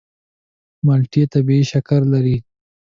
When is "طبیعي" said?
1.33-1.63